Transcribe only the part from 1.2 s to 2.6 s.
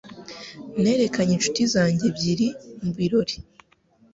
inshuti zanjye ebyiri